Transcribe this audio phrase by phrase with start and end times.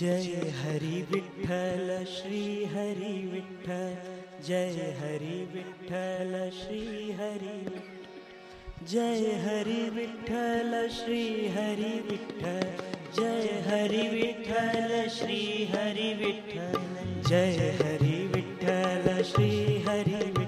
[0.00, 3.94] जय हरि विठ्ठल, श्री हरि विठ्ठल,
[4.46, 7.80] जय हरि विठ्ठल, श्री हरि
[8.90, 12.60] जय हरि विठ्ठल, श्री हरि विठ्ठल,
[13.18, 16.78] जय हरि विठ्ठल, श्री हरि विठ्ठल,
[17.28, 20.45] जय हरि विठ्ठल, श्री हरि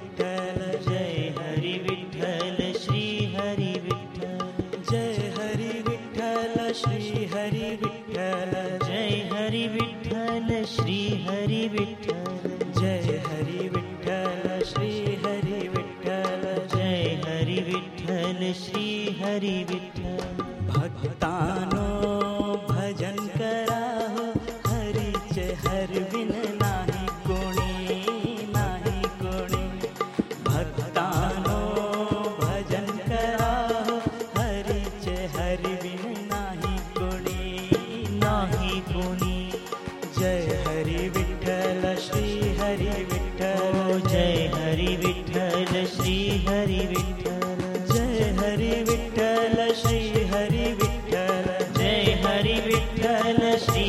[19.39, 21.68] हरि विठ्ठल भवता
[53.03, 53.85] कलशी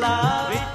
[0.00, 0.69] love.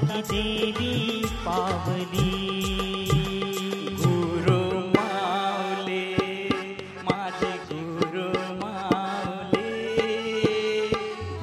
[0.00, 2.30] ती देवी पावली
[4.02, 4.56] गुरु
[4.94, 6.00] मावले
[7.08, 8.24] माझे गुरु
[8.62, 9.68] मावले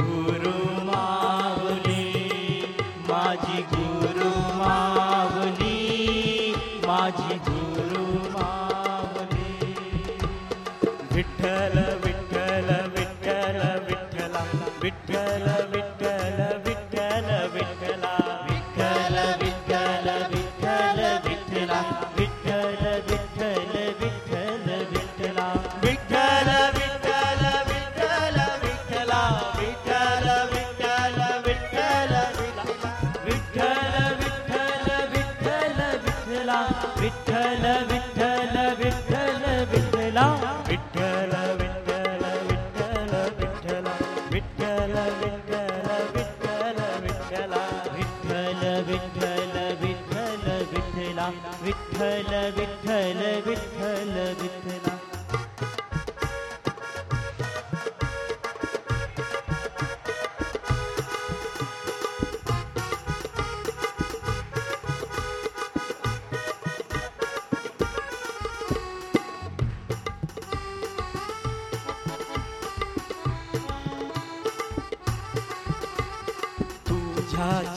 [0.01, 0.56] गुरु
[0.89, 2.03] मावले
[3.09, 5.80] माझी गुरु मावली
[6.88, 8.06] माझी गुरु
[8.36, 9.50] मावले
[11.15, 12.00] विठ्ठल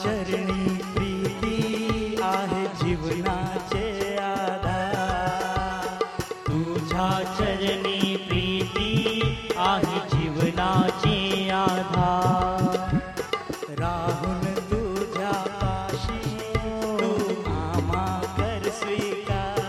[0.05, 6.03] चरणी प्रीती आहे जीवनाचे आधार.
[6.47, 9.21] तुझ्या चरणी प्रीती
[9.57, 12.97] आहे जीवनाचे आधार.
[13.79, 17.09] राहुल तुझ्या पाशी तू
[17.51, 19.59] आम्हा कर स्वीकार.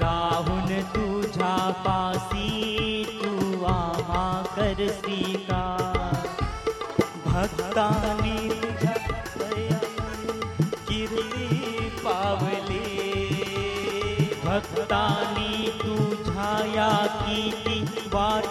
[0.00, 5.77] राहुल तुझ्या पासी तू आम्हा कर स्वीकार.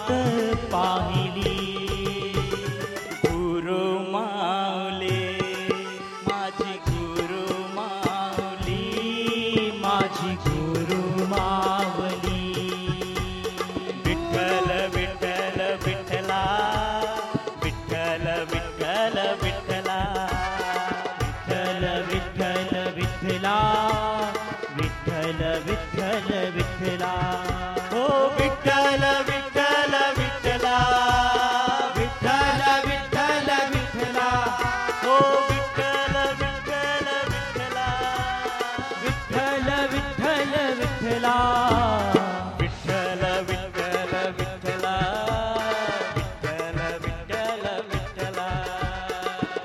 [0.07, 0.09] वाट
[0.71, 1.55] पाहिली
[3.23, 3.79] गुरु
[4.11, 5.17] माऊली
[6.27, 7.41] माझी गुरु
[7.77, 8.77] माऊली
[9.85, 10.99] माझी गुरु
[11.33, 12.45] मावली
[14.05, 16.41] विठ्ठल विठ्ठल विठ्ठला
[17.63, 19.99] विठ्ठल विठ्ठल विठ्ठला
[21.11, 23.57] विठ्ठल विठ्ठल विठ्ठला
[24.79, 25.86] विठ्ठल विठ्ठल विठ्ठला
[41.08, 41.36] विठ्ठला।
[42.60, 44.94] विठ्ठल विठ्ठल विठ्ठला।
[46.16, 48.48] विठ्ठल विठ्ठल विठ्ठला।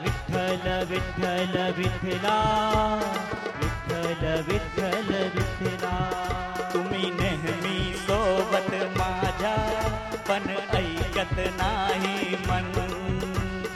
[0.04, 2.38] विठ्ठल विठ्ठल विठ्ठला।
[3.60, 5.94] विठ्ठल विठ्ठल विठ्ठला।
[6.74, 9.56] तुम्ही नेहमी सोबत माझ्या
[10.30, 12.72] पण ऐकत नाही मन।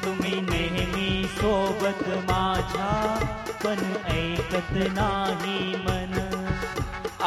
[0.05, 2.89] तुम्ही नेहमी सोबत माझ्या
[3.63, 3.79] पण
[4.11, 5.96] ऐकत नाही मन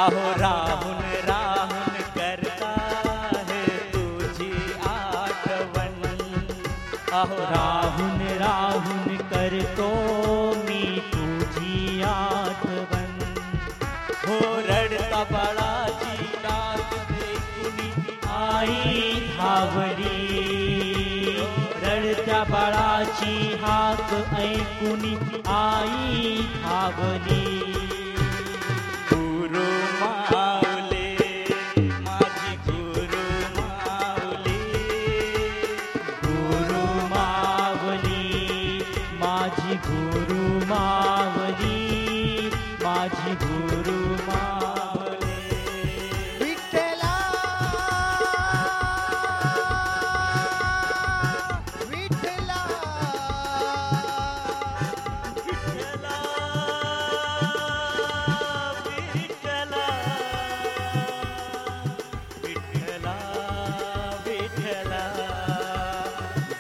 [0.01, 2.69] अहो राहून राहून करता
[3.49, 4.53] है तुझी
[4.89, 5.99] आठवण।
[7.19, 9.89] अहो राहून राहून करतो
[10.69, 10.83] मी
[11.15, 13.11] तुझी आठवण।
[14.25, 14.39] हो
[14.69, 17.91] रडता बाळाची रात देखुनी
[18.39, 20.17] आई धावली
[21.85, 25.15] रडत्या बाळाची हाक ऐकुनी
[25.59, 27.49] आई धावली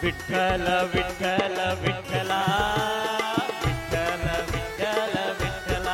[0.02, 2.33] ವಿಠಲ ವಿಠಲ ವಿಠಲ
[3.62, 5.87] ವಿಠಲ ವಿಠಲ ವಿಠಲ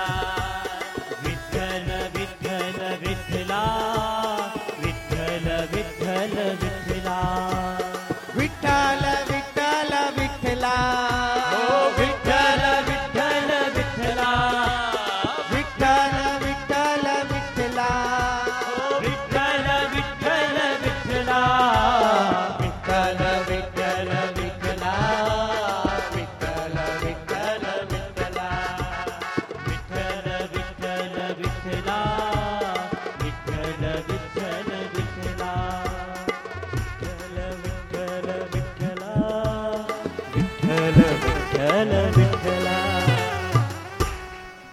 [1.24, 3.52] ವಿಠಲ ವಿಠಲ ವಿಠಲ
[4.82, 7.08] ವಿಠಲ ವಿಠಲ ವಿಠಲ
[8.38, 8.95] ವಿಠಲ